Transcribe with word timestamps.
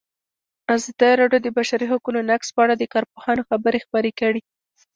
ازادي 0.75 1.11
راډیو 1.21 1.43
د 1.43 1.45
د 1.45 1.47
بشري 1.57 1.85
حقونو 1.91 2.19
نقض 2.29 2.47
په 2.55 2.61
اړه 2.65 2.75
د 2.77 2.83
کارپوهانو 2.93 3.47
خبرې 3.49 3.79
خپرې 3.85 4.11
کړي. 4.19 4.41